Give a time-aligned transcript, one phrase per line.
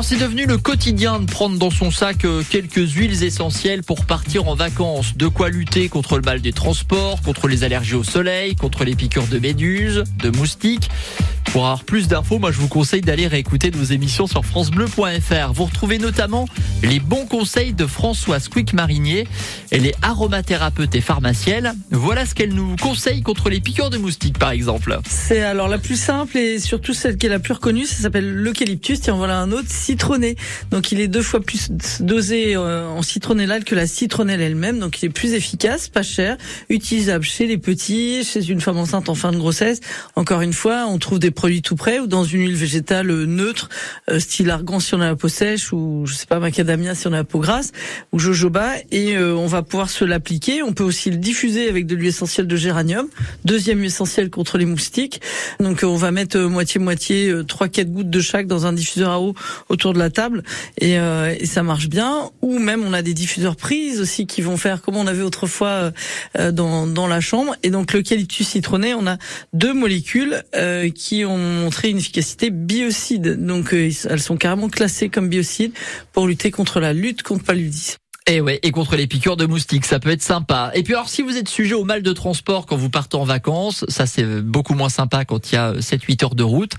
[0.00, 4.06] Alors c'est devenu le quotidien de prendre dans son sac euh, quelques huiles essentielles pour
[4.06, 5.14] partir en vacances.
[5.14, 8.94] De quoi lutter contre le mal des transports, contre les allergies au soleil, contre les
[8.94, 10.88] piqûres de méduses, de moustiques.
[11.52, 15.52] Pour avoir plus d'infos, moi je vous conseille d'aller réécouter nos émissions sur francebleu.fr.
[15.52, 16.46] Vous retrouvez notamment
[16.84, 19.26] les bons conseils de Françoise Quick Marinier.
[19.72, 21.74] Elle est aromathérapeute et pharmacienne.
[21.90, 25.00] Voilà ce qu'elle nous conseille contre les piqûres de moustiques par exemple.
[25.08, 28.32] C'est alors la plus simple et surtout celle qui est la plus reconnue, ça s'appelle
[28.32, 29.00] l'eucalyptus.
[29.00, 30.36] Tiens, voilà un autre citronné.
[30.70, 34.78] Donc il est deux fois plus dosé euh, en citronnellale que la citronnelle elle-même.
[34.78, 36.36] Donc il est plus efficace, pas cher,
[36.68, 39.80] utilisable chez les petits, chez une femme enceinte en fin de grossesse.
[40.14, 43.70] Encore une fois, on trouve des produit tout prêt ou dans une huile végétale neutre,
[44.10, 47.06] euh, style argan si on a la peau sèche ou je sais pas macadamia si
[47.06, 47.72] on a la peau grasse
[48.12, 50.62] ou jojoba et euh, on va pouvoir se l'appliquer.
[50.62, 53.08] On peut aussi le diffuser avec de l'huile essentielle de géranium,
[53.46, 55.22] deuxième huile essentielle contre les moustiques.
[55.60, 59.22] Donc on va mettre moitié moitié trois quatre gouttes de chaque dans un diffuseur à
[59.22, 59.34] eau
[59.70, 60.42] autour de la table
[60.76, 62.28] et, euh, et, ça marche bien.
[62.42, 65.90] Ou même on a des diffuseurs prises aussi qui vont faire comme on avait autrefois
[66.52, 67.56] dans, dans la chambre.
[67.62, 69.16] Et donc l'eucalyptus citronné, on a
[69.54, 70.42] deux molécules
[70.94, 73.44] qui ont ont montré une efficacité biocide.
[73.44, 75.72] Donc euh, elles sont carrément classées comme biocides
[76.12, 77.98] pour lutter contre la lutte contre paludisme.
[78.26, 80.70] Et ouais, et contre les piqûres de moustiques, ça peut être sympa.
[80.74, 83.24] Et puis alors si vous êtes sujet au mal de transport quand vous partez en
[83.24, 86.72] vacances, ça c'est beaucoup moins sympa quand il y a 7-8 heures de route.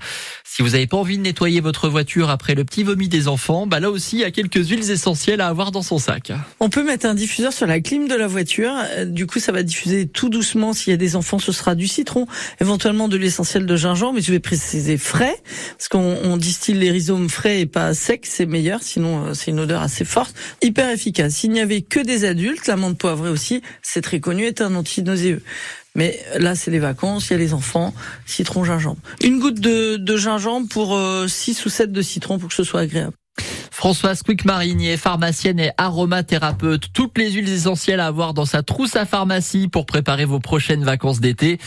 [0.44, 3.66] Si vous n'avez pas envie de nettoyer votre voiture après le petit vomi des enfants,
[3.66, 6.32] bah là aussi il y a quelques huiles essentielles à avoir dans son sac.
[6.60, 8.72] On peut mettre un diffuseur sur la clim de la voiture.
[8.96, 10.72] Euh, du coup, ça va diffuser tout doucement.
[10.72, 12.26] S'il y a des enfants, ce sera du citron,
[12.60, 15.36] éventuellement de l'essentiel de gingembre, mais je vais préciser frais,
[15.76, 18.82] parce qu'on distille les rhizomes frais et pas secs, c'est meilleur.
[18.82, 21.31] Sinon, euh, c'est une odeur assez forte, hyper efficace.
[21.32, 25.42] S'il n'y avait que des adultes, l'amande poivrée aussi, c'est très connu, est un antinauséeux.
[25.94, 27.92] Mais là, c'est les vacances, il y a les enfants,
[28.24, 29.00] citron, gingembre.
[29.22, 32.80] Une goutte de, gingembre pour 6 euh, ou 7 de citron pour que ce soit
[32.80, 33.14] agréable.
[33.70, 36.92] Françoise Quick-Marinier, pharmacienne et aromathérapeute.
[36.92, 40.84] Toutes les huiles essentielles à avoir dans sa trousse à pharmacie pour préparer vos prochaines
[40.84, 41.58] vacances d'été.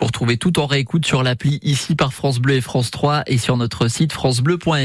[0.00, 3.38] Vous retrouvez tout en réécoute sur l'appli ici par France Bleu et France 3 et
[3.38, 4.70] sur notre site francebleu.fr.